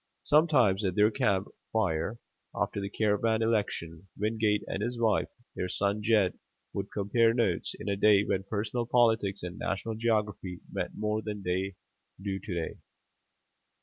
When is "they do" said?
11.43-12.39